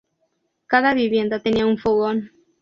[0.65, 2.31] Cada vivienda tenía un fogón.